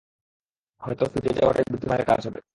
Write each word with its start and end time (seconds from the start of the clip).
হয়তো 0.83 1.03
ফিরে 1.13 1.31
যাওয়াটাই 1.37 1.65
বুদ্ধিমানের 1.71 2.05
কাজ 2.09 2.21
হবে! 2.27 2.39